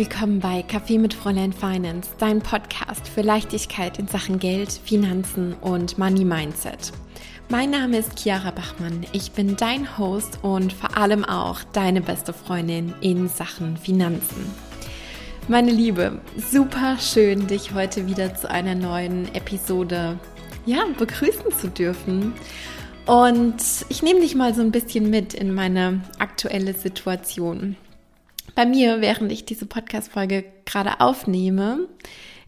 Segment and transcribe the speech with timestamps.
[0.00, 5.98] willkommen bei Kaffee mit Fräulein Finance, dein Podcast für Leichtigkeit in Sachen Geld, Finanzen und
[5.98, 6.90] Money Mindset.
[7.50, 9.04] Mein Name ist Chiara Bachmann.
[9.12, 14.46] Ich bin dein Host und vor allem auch deine beste Freundin in Sachen Finanzen.
[15.48, 16.18] Meine Liebe,
[16.50, 20.18] super schön, dich heute wieder zu einer neuen Episode
[20.64, 22.32] ja, begrüßen zu dürfen.
[23.04, 27.76] Und ich nehme dich mal so ein bisschen mit in meine aktuelle Situation.
[28.54, 31.88] Bei mir, während ich diese Podcast-Folge gerade aufnehme,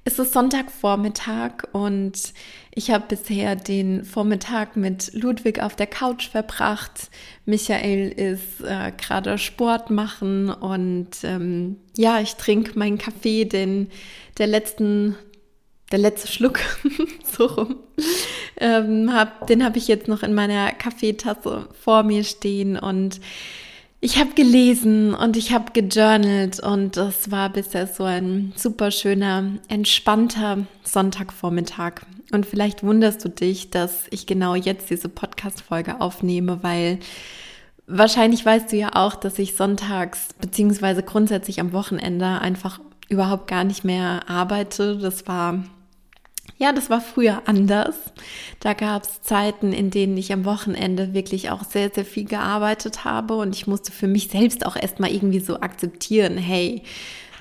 [0.05, 2.33] ist es Sonntagvormittag und
[2.75, 7.11] ich habe bisher den Vormittag mit Ludwig auf der Couch verbracht.
[7.45, 13.91] Michael ist äh, gerade Sport machen und ähm, ja, ich trinke meinen Kaffee, den
[14.39, 15.15] der letzten,
[15.93, 16.59] der letzte Schluck
[17.25, 17.77] so rum.
[18.57, 23.21] Ähm, hab, den habe ich jetzt noch in meiner Kaffeetasse vor mir stehen und
[24.05, 29.45] ich habe gelesen und ich habe gejournalt und das war bisher so ein super schöner,
[29.69, 32.03] entspannter Sonntagvormittag.
[32.33, 36.99] Und vielleicht wunderst du dich, dass ich genau jetzt diese Podcast-Folge aufnehme, weil
[37.87, 43.63] wahrscheinlich weißt du ja auch, dass ich sonntags beziehungsweise grundsätzlich am Wochenende einfach überhaupt gar
[43.63, 44.99] nicht mehr arbeite.
[44.99, 45.63] Das war
[46.63, 47.97] ja, das war früher anders.
[48.61, 53.05] Da gab es Zeiten, in denen ich am Wochenende wirklich auch sehr, sehr viel gearbeitet
[53.05, 56.83] habe und ich musste für mich selbst auch erstmal irgendwie so akzeptieren, hey,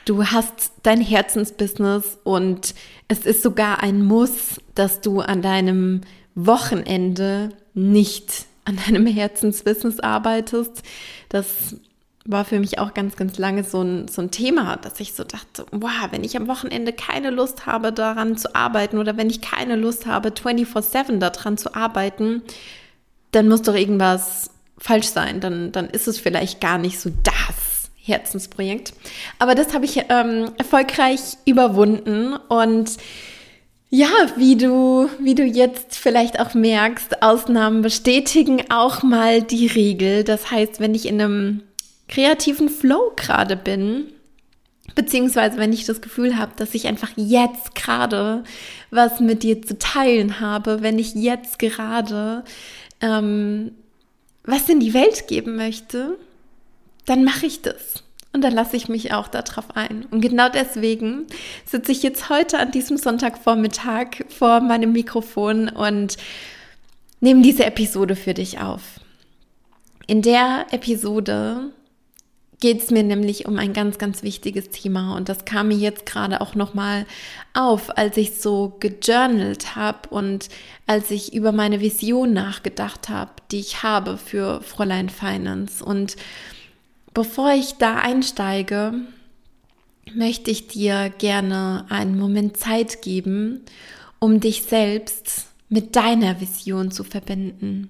[0.05, 2.73] du hast dein Herzensbusiness und
[3.08, 6.02] es ist sogar ein Muss, dass du an deinem
[6.33, 10.81] Wochenende nicht an deinem Herzensbusiness arbeitest.
[11.30, 11.75] Das
[12.25, 15.23] war für mich auch ganz, ganz lange so ein, so ein Thema, dass ich so
[15.23, 19.41] dachte, wow, wenn ich am Wochenende keine Lust habe, daran zu arbeiten oder wenn ich
[19.41, 22.44] keine Lust habe, 24-7 daran zu arbeiten,
[23.31, 25.39] dann muss doch irgendwas falsch sein.
[25.39, 28.93] Dann, dann ist es vielleicht gar nicht so das Herzensprojekt.
[29.39, 32.98] Aber das habe ich ähm, erfolgreich überwunden und
[33.93, 34.08] ja,
[34.38, 40.23] wie du, wie du jetzt vielleicht auch merkst, Ausnahmen bestätigen auch mal die Regel.
[40.23, 41.64] Das heißt, wenn ich in einem
[42.11, 44.14] kreativen Flow gerade bin,
[44.94, 48.44] beziehungsweise wenn ich das Gefühl habe, dass ich einfach jetzt gerade
[48.92, 52.44] was mit dir zu teilen habe, wenn ich jetzt gerade
[53.00, 53.71] ähm,
[54.44, 56.17] was in die Welt geben möchte,
[57.05, 58.04] dann mache ich das.
[58.33, 60.05] Und dann lasse ich mich auch darauf ein.
[60.10, 61.27] Und genau deswegen
[61.66, 66.17] sitze ich jetzt heute an diesem Sonntagvormittag vor meinem Mikrofon und
[67.20, 68.82] nehme diese Episode für dich auf.
[70.08, 71.71] In der Episode
[72.61, 76.05] geht es mir nämlich um ein ganz, ganz wichtiges Thema und das kam mir jetzt
[76.05, 77.05] gerade auch nochmal
[77.54, 80.48] auf, als ich so gejournalt habe und
[80.88, 85.83] als ich über meine Vision nachgedacht habe, die ich habe für Fräulein Finance.
[85.83, 86.16] Und
[87.14, 88.94] bevor ich da einsteige,
[90.14, 93.61] möchte ich dir gerne einen Moment Zeit geben,
[94.20, 97.89] um dich selbst mit deiner Vision zu verbinden.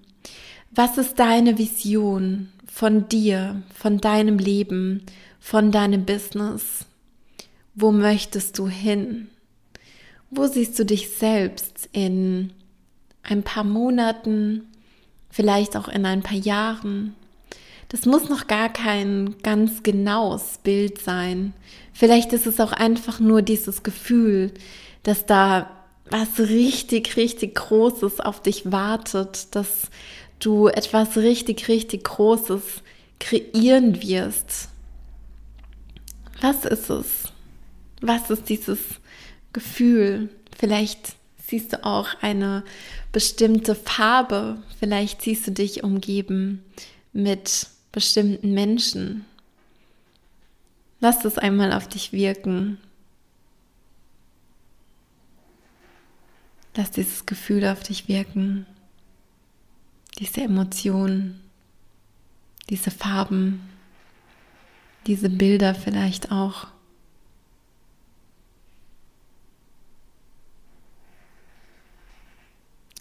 [0.72, 2.50] Was ist deine Vision?
[2.72, 5.06] Von dir, von deinem Leben,
[5.40, 6.86] von deinem Business.
[7.76, 9.28] Wo möchtest du hin?
[10.30, 12.54] Wo siehst du dich selbst in
[13.24, 14.70] ein paar Monaten,
[15.30, 17.14] vielleicht auch in ein paar Jahren?
[17.90, 21.54] Das muss noch gar kein ganz genaues Bild sein.
[21.92, 24.54] Vielleicht ist es auch einfach nur dieses Gefühl,
[25.04, 25.70] dass da
[26.10, 29.90] was richtig, richtig Großes auf dich wartet, dass
[30.41, 32.81] du etwas richtig, richtig Großes
[33.19, 34.69] kreieren wirst.
[36.41, 37.06] Was ist es?
[38.02, 38.80] Was ist dieses
[39.53, 40.30] Gefühl?
[40.57, 41.13] Vielleicht
[41.46, 42.63] siehst du auch eine
[43.12, 44.62] bestimmte Farbe.
[44.80, 46.63] Vielleicht siehst du dich umgeben
[47.13, 49.25] mit bestimmten Menschen.
[51.00, 52.78] Lass es einmal auf dich wirken.
[56.75, 58.66] Lass dieses Gefühl auf dich wirken
[60.21, 61.41] diese Emotionen,
[62.69, 63.68] diese Farben,
[65.07, 66.68] diese Bilder vielleicht auch.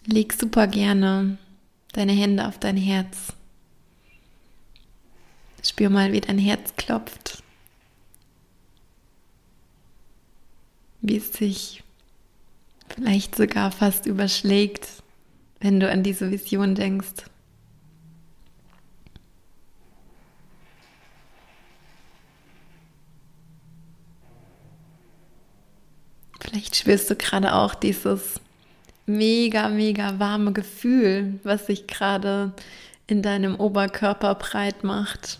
[0.07, 1.37] Leg super gerne
[1.93, 3.33] deine Hände auf dein Herz.
[5.63, 7.43] Spür mal, wie dein Herz klopft.
[11.01, 11.83] Wie es sich
[12.89, 15.00] vielleicht sogar fast überschlägt
[15.61, 17.25] wenn du an diese Vision denkst.
[26.39, 28.41] Vielleicht spürst du gerade auch dieses
[29.05, 32.53] mega, mega warme Gefühl, was sich gerade
[33.07, 35.39] in deinem Oberkörper breit macht.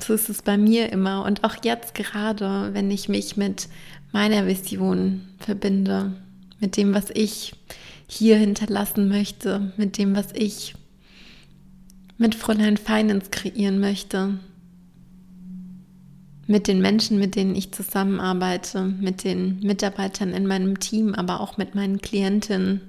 [0.00, 3.68] So ist es bei mir immer und auch jetzt gerade, wenn ich mich mit
[4.12, 6.12] meiner Vision verbinde,
[6.60, 7.54] mit dem, was ich
[8.06, 10.74] hier hinterlassen möchte, mit dem, was ich
[12.16, 14.38] mit Fräulein Finance kreieren möchte,
[16.46, 21.58] mit den Menschen, mit denen ich zusammenarbeite, mit den Mitarbeitern in meinem Team, aber auch
[21.58, 22.80] mit meinen Klientinnen.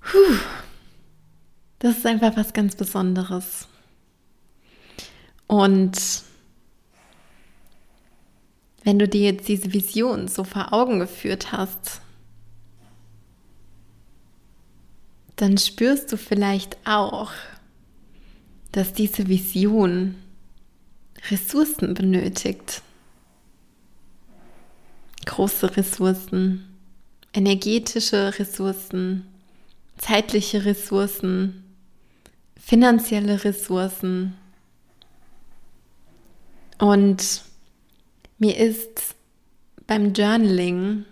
[0.00, 0.38] Puh.
[1.80, 3.68] Das ist einfach was ganz Besonderes.
[5.46, 5.96] Und
[8.84, 12.00] wenn du dir jetzt diese Vision so vor Augen geführt hast,
[15.36, 17.30] dann spürst du vielleicht auch,
[18.72, 20.16] dass diese Vision
[21.30, 22.82] Ressourcen benötigt.
[25.26, 26.64] Große Ressourcen,
[27.32, 29.26] energetische Ressourcen,
[29.98, 31.64] zeitliche Ressourcen,
[32.56, 34.34] finanzielle Ressourcen.
[36.78, 37.42] Und
[38.38, 39.16] mir ist
[39.86, 41.04] beim Journaling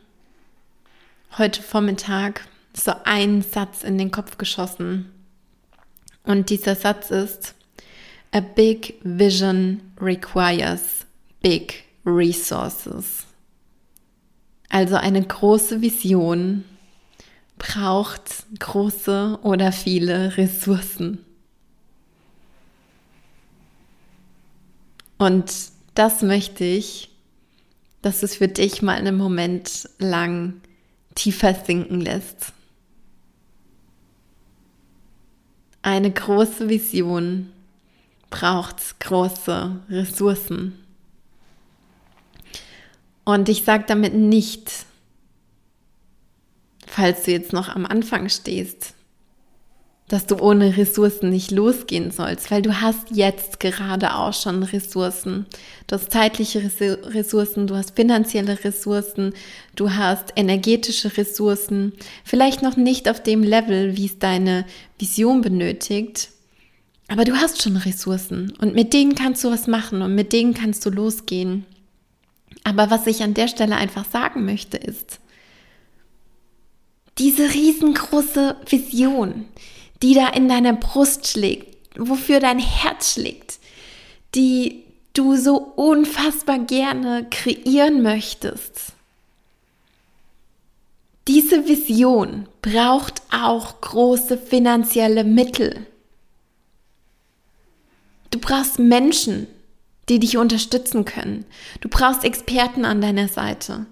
[1.37, 5.11] heute Vormittag so ein Satz in den Kopf geschossen.
[6.23, 7.55] Und dieser Satz ist,
[8.33, 11.07] A big vision requires
[11.41, 13.25] big resources.
[14.69, 16.65] Also eine große Vision
[17.59, 21.25] braucht große oder viele Ressourcen.
[25.19, 25.53] Und
[25.95, 27.16] das möchte ich
[28.07, 30.61] dass es für dich mal einen Moment lang
[31.17, 32.53] tiefer sinken lässt.
[35.83, 37.51] Eine große Vision
[38.31, 40.79] braucht große Ressourcen.
[43.25, 44.71] Und ich sage damit nicht,
[46.87, 48.95] falls du jetzt noch am Anfang stehst,
[50.09, 55.47] dass du ohne Ressourcen nicht losgehen sollst, weil du hast jetzt gerade auch schon Ressourcen.
[55.89, 59.35] Du hast zeitliche Ressourcen, du hast finanzielle Ressourcen,
[59.75, 61.93] du hast energetische Ressourcen,
[62.25, 64.65] vielleicht noch nicht auf dem Level, wie es deine
[64.99, 66.29] Vision benötigt,
[67.09, 70.55] aber du hast schon Ressourcen und mit denen kannst du was machen und mit denen
[70.55, 71.65] kannst du losgehen.
[72.65, 75.21] Aber was ich an der Stelle einfach sagen möchte ist,
[77.19, 79.47] diese riesengroße Vision,
[80.03, 83.59] die da in deiner Brust schlägt, wofür dein Herz schlägt,
[84.35, 88.93] die du so unfassbar gerne kreieren möchtest.
[91.29, 95.87] Diese Vision braucht auch große finanzielle Mittel.
[98.31, 99.49] Du brauchst Menschen,
[100.09, 101.45] die dich unterstützen können.
[101.81, 103.87] Du brauchst Experten an deiner Seite.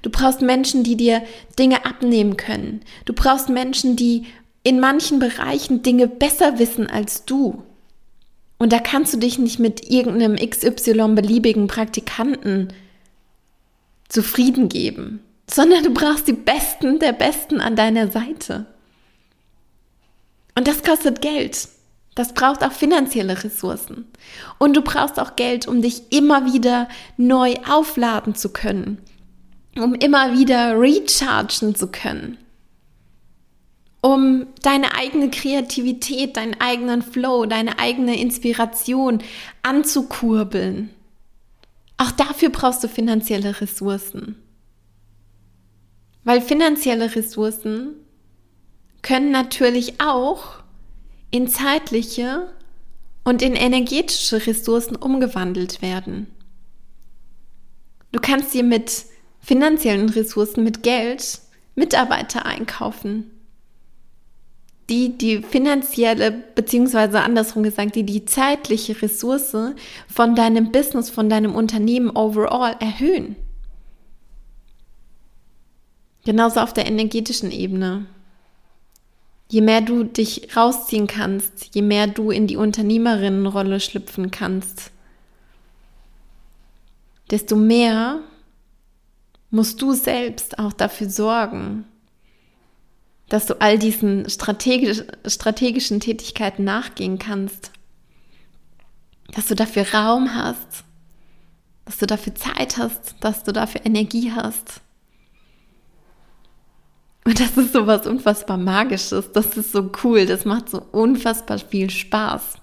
[0.00, 1.22] Du brauchst Menschen, die dir
[1.58, 2.80] Dinge abnehmen können.
[3.04, 4.26] Du brauchst Menschen, die
[4.62, 7.62] in manchen Bereichen Dinge besser wissen als du.
[8.58, 12.72] Und da kannst du dich nicht mit irgendeinem XY beliebigen Praktikanten
[14.08, 15.20] zufrieden geben,
[15.50, 18.66] sondern du brauchst die Besten der Besten an deiner Seite.
[20.54, 21.68] Und das kostet Geld.
[22.14, 24.04] Das braucht auch finanzielle Ressourcen.
[24.58, 28.98] Und du brauchst auch Geld, um dich immer wieder neu aufladen zu können,
[29.76, 32.36] um immer wieder rechargen zu können
[34.02, 39.22] um deine eigene Kreativität, deinen eigenen Flow, deine eigene Inspiration
[39.62, 40.90] anzukurbeln.
[41.98, 44.36] Auch dafür brauchst du finanzielle Ressourcen.
[46.24, 47.94] Weil finanzielle Ressourcen
[49.02, 50.62] können natürlich auch
[51.30, 52.50] in zeitliche
[53.24, 56.26] und in energetische Ressourcen umgewandelt werden.
[58.12, 59.04] Du kannst dir mit
[59.40, 61.40] finanziellen Ressourcen, mit Geld
[61.74, 63.30] Mitarbeiter einkaufen
[64.90, 69.56] die die finanzielle, beziehungsweise andersrum gesagt, die die zeitliche Ressource
[70.08, 73.36] von deinem Business, von deinem Unternehmen overall erhöhen.
[76.24, 78.06] Genauso auf der energetischen Ebene.
[79.48, 84.90] Je mehr du dich rausziehen kannst, je mehr du in die Unternehmerinnenrolle schlüpfen kannst,
[87.30, 88.20] desto mehr
[89.50, 91.84] musst du selbst auch dafür sorgen,
[93.30, 97.70] dass du all diesen strategisch, strategischen Tätigkeiten nachgehen kannst,
[99.32, 100.84] dass du dafür Raum hast,
[101.86, 104.82] dass du dafür Zeit hast, dass du dafür Energie hast.
[107.24, 111.58] Und das ist so was unfassbar Magisches, das ist so cool, das macht so unfassbar
[111.58, 112.54] viel Spaß.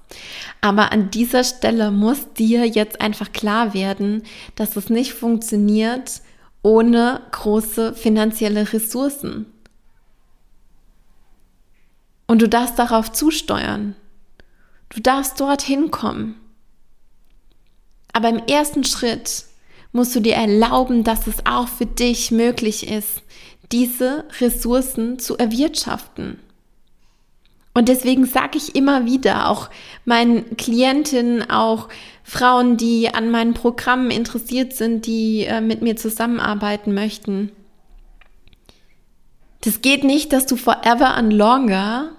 [0.59, 4.23] Aber an dieser Stelle muss dir jetzt einfach klar werden,
[4.55, 6.21] dass es nicht funktioniert
[6.63, 9.45] ohne große finanzielle Ressourcen.
[12.27, 13.95] Und du darfst darauf zusteuern.
[14.89, 16.35] Du darfst dorthin kommen.
[18.13, 19.45] Aber im ersten Schritt
[19.91, 23.23] musst du dir erlauben, dass es auch für dich möglich ist,
[23.71, 26.39] diese Ressourcen zu erwirtschaften.
[27.73, 29.69] Und deswegen sage ich immer wieder, auch
[30.03, 31.89] meinen Klientinnen, auch
[32.23, 37.51] Frauen, die an meinen Programmen interessiert sind, die äh, mit mir zusammenarbeiten möchten.
[39.61, 42.16] Das geht nicht, dass du forever and longer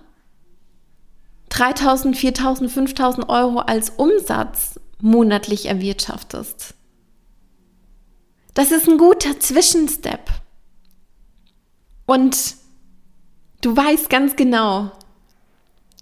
[1.49, 6.75] 3000, 4000, 5000 Euro als Umsatz monatlich erwirtschaftest.
[8.55, 10.31] Das ist ein guter Zwischenstep.
[12.07, 12.57] Und
[13.61, 14.91] du weißt ganz genau,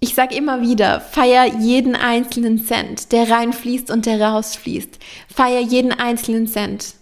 [0.00, 4.98] ich sage immer wieder, feier jeden einzelnen Cent, der reinfließt und der rausfließt.
[5.34, 6.94] Feier jeden einzelnen Cent.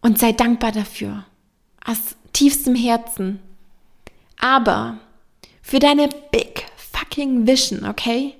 [0.00, 1.24] Und sei dankbar dafür.
[1.84, 3.40] Aus tiefstem Herzen.
[4.38, 4.98] Aber
[5.62, 8.34] für deine big fucking Vision, okay?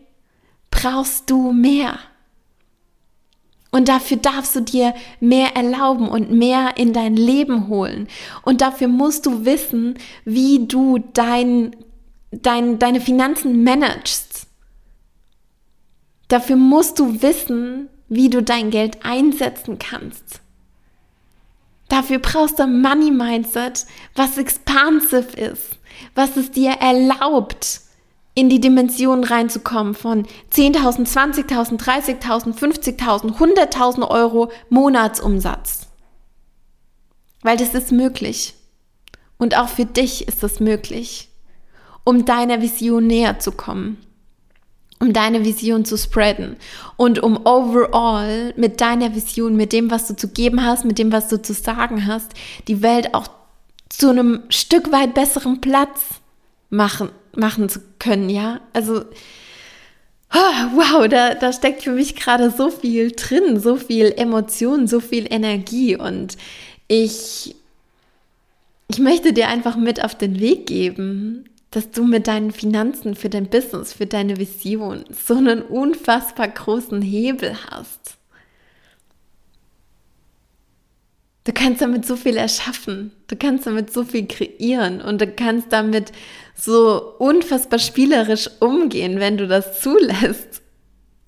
[0.70, 1.98] Brauchst du mehr.
[3.70, 8.06] Und dafür darfst du dir mehr erlauben und mehr in dein Leben holen.
[8.42, 11.74] Und dafür musst du wissen, wie du dein,
[12.30, 14.46] dein, deine Finanzen managst.
[16.28, 20.41] Dafür musst du wissen, wie du dein Geld einsetzen kannst.
[21.92, 23.84] Dafür brauchst du ein Money Mindset,
[24.14, 25.78] was expansive ist,
[26.14, 27.82] was es dir erlaubt,
[28.32, 35.88] in die Dimensionen reinzukommen von 10.000, 20.000, 30.000, 50.000, 100.000 Euro Monatsumsatz.
[37.42, 38.54] Weil das ist möglich.
[39.36, 41.28] Und auch für dich ist das möglich,
[42.04, 43.98] um deiner Vision näher zu kommen,
[45.02, 46.56] um deine Vision zu spreaden
[46.96, 51.12] und um overall mit deiner Vision, mit dem, was du zu geben hast, mit dem,
[51.12, 52.32] was du zu sagen hast,
[52.68, 53.26] die Welt auch
[53.88, 56.00] zu einem Stück weit besseren Platz
[56.70, 58.60] machen machen zu können, ja.
[58.72, 59.04] Also,
[60.30, 65.26] wow, da, da steckt für mich gerade so viel drin, so viel Emotion, so viel
[65.28, 66.36] Energie und
[66.88, 67.54] ich,
[68.88, 73.30] ich möchte dir einfach mit auf den Weg geben, dass du mit deinen Finanzen für
[73.30, 78.18] dein Business, für deine Vision so einen unfassbar großen Hebel hast.
[81.44, 85.72] Du kannst damit so viel erschaffen, du kannst damit so viel kreieren und du kannst
[85.72, 86.12] damit
[86.54, 90.62] so unfassbar spielerisch umgehen, wenn du das zulässt.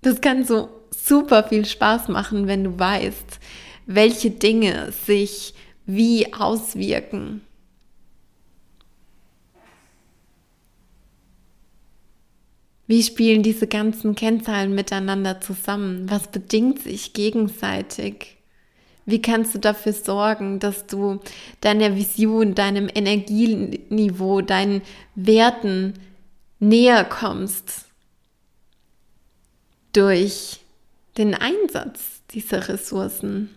[0.03, 3.41] Das kann so super viel Spaß machen, wenn du weißt,
[3.87, 5.55] welche Dinge sich
[5.87, 7.41] wie auswirken.
[12.87, 16.11] Wie spielen diese ganzen Kennzahlen miteinander zusammen?
[16.11, 18.37] Was bedingt sich gegenseitig?
[19.07, 21.21] Wie kannst du dafür sorgen, dass du
[21.61, 24.83] deiner Vision, deinem Energieniveau, deinen
[25.15, 25.95] Werten
[26.59, 27.87] näher kommst
[29.93, 30.61] durch
[31.17, 33.51] den Einsatz dieser Ressourcen?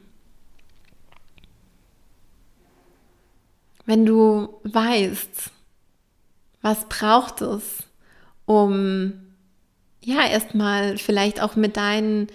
[3.85, 5.51] Wenn du weißt,
[6.61, 7.86] was braucht es,
[8.47, 9.13] um
[10.01, 12.27] ja erstmal vielleicht auch mit deinen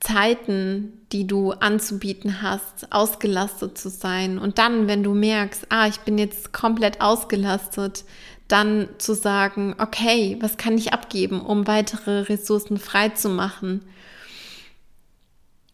[0.00, 4.38] Zeiten, die du anzubieten hast, ausgelastet zu sein.
[4.38, 8.04] Und dann, wenn du merkst, ah, ich bin jetzt komplett ausgelastet,
[8.48, 13.82] dann zu sagen, okay, was kann ich abgeben, um weitere Ressourcen frei zu machen?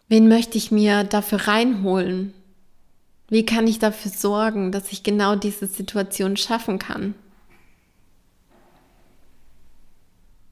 [0.09, 2.35] Wen möchte ich mir dafür reinholen?
[3.29, 7.15] Wie kann ich dafür sorgen, dass ich genau diese Situation schaffen kann?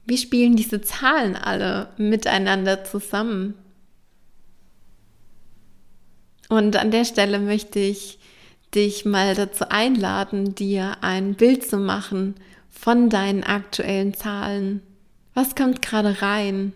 [0.05, 3.55] Wie spielen diese Zahlen alle miteinander zusammen?
[6.49, 8.19] Und an der Stelle möchte ich
[8.75, 12.35] dich mal dazu einladen, dir ein Bild zu machen
[12.69, 14.81] von deinen aktuellen Zahlen.
[15.33, 16.73] Was kommt gerade rein?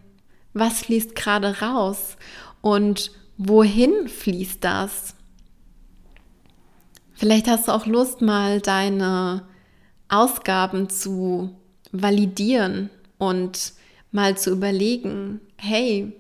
[0.53, 2.15] Was fließt gerade raus?
[2.62, 5.15] Und wohin fließt das?
[7.13, 9.46] Vielleicht hast du auch Lust, mal deine
[10.10, 11.55] Ausgaben zu
[11.91, 13.74] validieren und
[14.12, 16.14] mal zu überlegen, hey,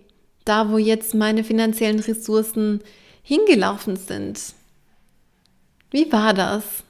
[0.43, 2.81] da wo jetzt meine finanziellen Ressourcen
[3.23, 4.53] hingelaufen sind.
[5.91, 6.83] Wie war das?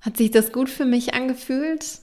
[0.00, 2.00] Hat sich das gut für mich angefühlt?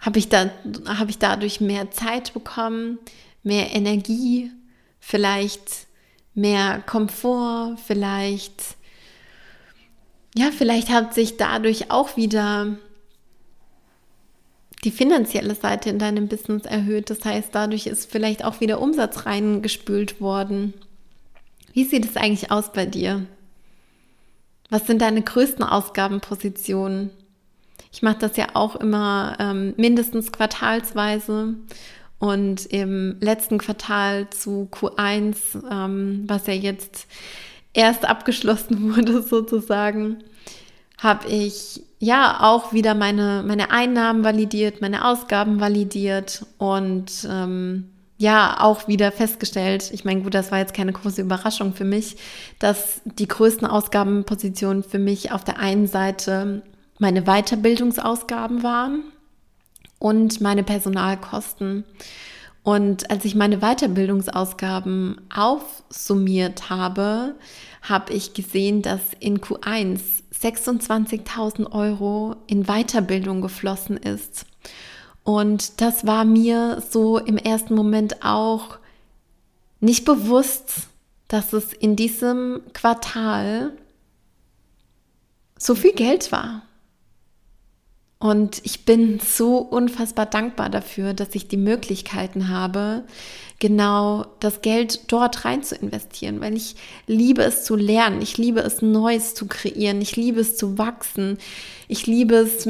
[0.00, 0.50] Habe ich, da,
[0.86, 2.98] habe ich dadurch mehr Zeit bekommen,
[3.42, 4.50] mehr Energie,
[5.00, 5.86] vielleicht
[6.34, 8.76] mehr Komfort, vielleicht,
[10.36, 12.78] ja, vielleicht hat sich dadurch auch wieder
[14.84, 17.10] die finanzielle Seite in deinem Business erhöht.
[17.10, 20.74] Das heißt, dadurch ist vielleicht auch wieder Umsatz reingespült worden.
[21.72, 23.26] Wie sieht es eigentlich aus bei dir?
[24.70, 27.10] Was sind deine größten Ausgabenpositionen?
[27.92, 31.54] Ich mache das ja auch immer ähm, mindestens quartalsweise.
[32.18, 35.36] Und im letzten Quartal zu Q1,
[35.70, 37.06] ähm, was ja jetzt
[37.72, 40.18] erst abgeschlossen wurde sozusagen,
[40.98, 48.58] habe ich ja auch wieder meine, meine Einnahmen validiert, meine Ausgaben validiert und ähm, ja
[48.60, 52.16] auch wieder festgestellt, ich meine, gut, das war jetzt keine große Überraschung für mich,
[52.58, 56.62] dass die größten Ausgabenpositionen für mich auf der einen Seite
[56.98, 59.04] meine Weiterbildungsausgaben waren
[60.00, 61.84] und meine Personalkosten.
[62.68, 67.34] Und als ich meine Weiterbildungsausgaben aufsummiert habe,
[67.80, 70.00] habe ich gesehen, dass in Q1
[70.38, 74.44] 26.000 Euro in Weiterbildung geflossen ist.
[75.24, 78.76] Und das war mir so im ersten Moment auch
[79.80, 80.88] nicht bewusst,
[81.28, 83.72] dass es in diesem Quartal
[85.58, 86.67] so viel Geld war.
[88.18, 93.04] Und ich bin so unfassbar dankbar dafür, dass ich die Möglichkeiten habe,
[93.60, 96.74] genau das Geld dort rein zu investieren, weil ich
[97.06, 101.38] liebe es zu lernen, ich liebe es Neues zu kreieren, ich liebe es zu wachsen,
[101.86, 102.68] ich liebe es,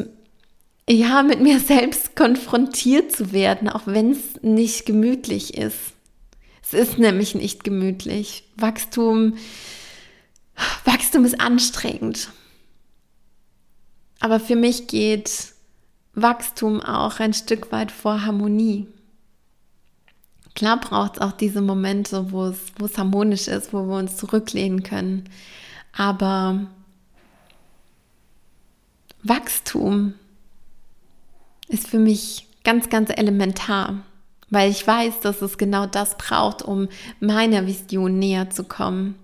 [0.88, 5.94] ja, mit mir selbst konfrontiert zu werden, auch wenn es nicht gemütlich ist.
[6.62, 8.44] Es ist nämlich nicht gemütlich.
[8.56, 9.38] Wachstum,
[10.84, 12.28] Wachstum ist anstrengend.
[14.20, 15.52] Aber für mich geht
[16.14, 18.88] Wachstum auch ein Stück weit vor Harmonie.
[20.54, 25.28] Klar braucht es auch diese Momente, wo es, harmonisch ist, wo wir uns zurücklehnen können.
[25.92, 26.66] Aber
[29.22, 30.14] Wachstum
[31.68, 33.98] ist für mich ganz, ganz elementar,
[34.50, 36.88] weil ich weiß, dass es genau das braucht, um
[37.20, 39.14] meiner Vision näher zu kommen.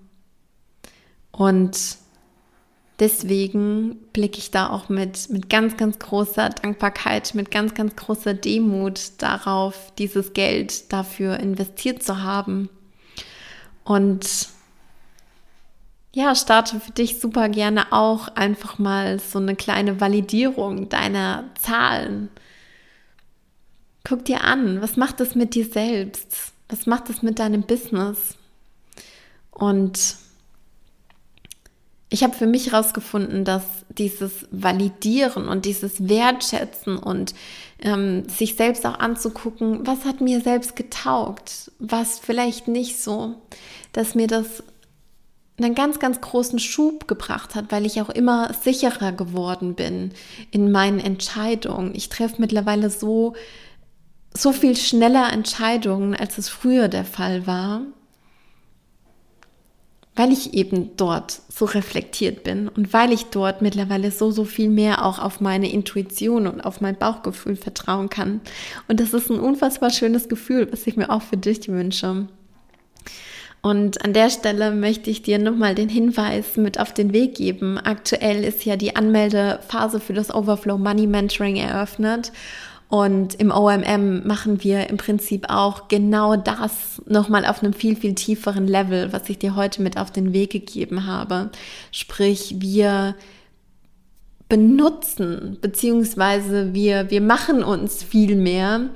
[1.33, 1.77] Und
[2.99, 8.35] deswegen blicke ich da auch mit, mit ganz, ganz großer Dankbarkeit, mit ganz, ganz großer
[8.35, 12.69] Demut darauf, dieses Geld dafür investiert zu haben.
[13.85, 14.49] Und
[16.15, 22.29] ja, starte für dich super gerne auch einfach mal so eine kleine Validierung deiner Zahlen.
[24.05, 26.53] Guck dir an, was macht es mit dir selbst?
[26.69, 28.37] Was macht es mit deinem Business?
[29.51, 30.17] Und
[32.15, 37.35] ich habe für mich herausgefunden, dass dieses Validieren und dieses Wertschätzen und
[37.81, 43.35] ähm, sich selbst auch anzugucken, was hat mir selbst getaugt, was vielleicht nicht so,
[43.93, 44.63] dass mir das
[45.59, 50.13] einen ganz, ganz großen Schub gebracht hat, weil ich auch immer sicherer geworden bin
[50.53, 51.97] in meinen Entscheidungen.
[51.97, 53.35] Ich treffe mittlerweile so,
[54.33, 57.83] so viel schneller Entscheidungen, als es früher der Fall war
[60.17, 64.69] weil ich eben dort so reflektiert bin und weil ich dort mittlerweile so, so viel
[64.69, 68.41] mehr auch auf meine Intuition und auf mein Bauchgefühl vertrauen kann.
[68.87, 72.29] Und das ist ein unfassbar schönes Gefühl, was ich mir auch für dich wünsche.
[73.65, 77.79] Und an der Stelle möchte ich dir nochmal den Hinweis mit auf den Weg geben.
[77.79, 82.31] Aktuell ist ja die Anmeldephase für das Overflow Money Mentoring eröffnet.
[82.89, 88.15] Und im OMM machen wir im Prinzip auch genau das nochmal auf einem viel, viel
[88.15, 91.51] tieferen Level, was ich dir heute mit auf den Weg gegeben habe.
[91.91, 93.17] Sprich, wir
[94.49, 98.91] benutzen, beziehungsweise wir, wir machen uns viel mehr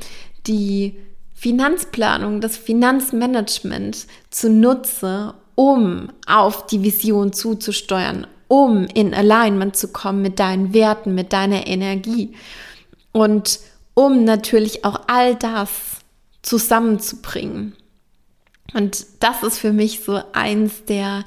[0.46, 0.96] die
[1.34, 10.38] Finanzplanung, das Finanzmanagement zunutze, um auf die Vision zuzusteuern, um in Alignment zu kommen mit
[10.38, 12.34] deinen Werten, mit deiner Energie.
[13.12, 13.60] Und
[13.98, 15.70] um natürlich auch all das
[16.42, 17.74] zusammenzubringen.
[18.72, 21.24] Und das ist für mich so eins der,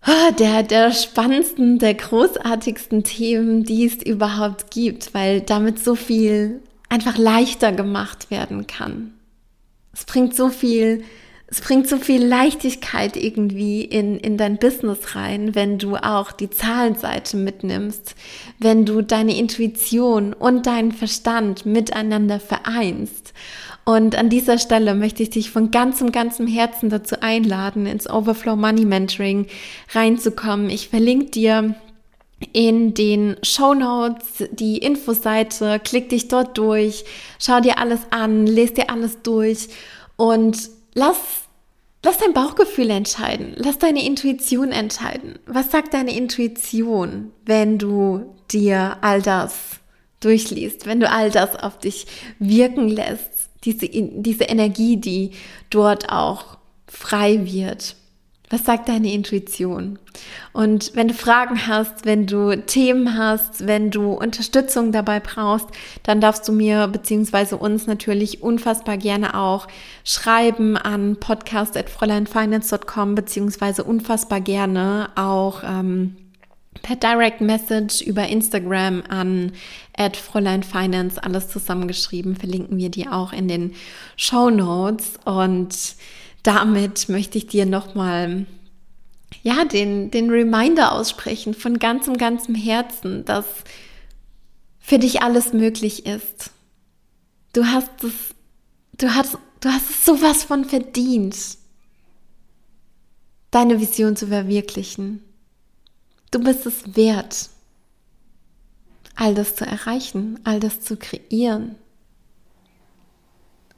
[0.00, 6.60] ah, der, der spannendsten, der großartigsten Themen, die es überhaupt gibt, weil damit so viel
[6.88, 9.14] einfach leichter gemacht werden kann.
[9.92, 11.04] Es bringt so viel
[11.52, 16.48] es bringt so viel Leichtigkeit irgendwie in, in dein Business rein, wenn du auch die
[16.48, 18.14] Zahlenseite mitnimmst,
[18.58, 23.34] wenn du deine Intuition und deinen Verstand miteinander vereinst.
[23.84, 28.56] Und an dieser Stelle möchte ich dich von ganzem, ganzem Herzen dazu einladen, ins Overflow
[28.56, 29.46] Money Mentoring
[29.92, 30.70] reinzukommen.
[30.70, 31.74] Ich verlinke dir
[32.54, 37.04] in den Show Notes die Infoseite, klick dich dort durch,
[37.38, 39.68] schau dir alles an, lese dir alles durch
[40.16, 40.56] und
[40.94, 41.41] lass
[42.04, 43.54] Lass dein Bauchgefühl entscheiden.
[43.56, 45.38] Lass deine Intuition entscheiden.
[45.46, 49.54] Was sagt deine Intuition, wenn du dir all das
[50.20, 52.06] durchliest, wenn du all das auf dich
[52.40, 55.30] wirken lässt, diese, diese Energie, die
[55.70, 57.94] dort auch frei wird?
[58.52, 59.98] Was sagt deine Intuition?
[60.52, 65.68] Und wenn du Fragen hast, wenn du Themen hast, wenn du Unterstützung dabei brauchst,
[66.02, 69.68] dann darfst du mir beziehungsweise uns natürlich unfassbar gerne auch
[70.04, 76.16] schreiben an podcast.fräuleinfinance.com beziehungsweise unfassbar gerne auch ähm,
[76.82, 79.52] per Direct Message über Instagram an
[79.96, 80.62] at Fräulein
[81.22, 83.72] alles zusammengeschrieben, verlinken wir die auch in den
[84.16, 85.74] Show Notes und
[86.42, 88.46] damit möchte ich dir nochmal
[89.42, 93.46] ja, den, den Reminder aussprechen von ganzem, ganzem Herzen, dass
[94.78, 96.50] für dich alles möglich ist.
[97.52, 98.12] Du hast es,
[98.98, 101.36] du hast, du hast es sowas von verdient,
[103.50, 105.22] deine Vision zu verwirklichen.
[106.30, 107.50] Du bist es wert,
[109.14, 111.76] all das zu erreichen, all das zu kreieren.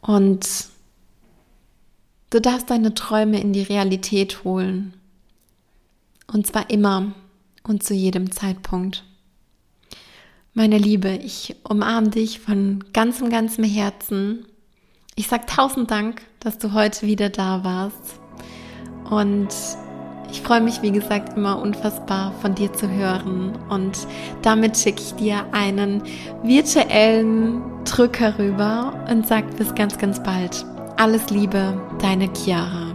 [0.01, 0.69] Und
[2.35, 4.95] du darfst deine Träume in die Realität holen.
[6.33, 7.13] Und zwar immer
[7.63, 9.05] und zu jedem Zeitpunkt.
[10.53, 14.47] Meine Liebe, ich umarme dich von ganzem, ganzem Herzen.
[15.15, 18.19] Ich sag tausend Dank, dass du heute wieder da warst.
[19.09, 19.49] Und
[20.31, 24.09] ich freue mich, wie gesagt, immer unfassbar von dir zu hören und
[24.43, 26.03] damit schicke ich dir einen
[26.43, 30.65] virtuellen Drücker rüber und sag bis ganz, ganz bald.
[30.97, 32.94] Alles Liebe, deine Chiara.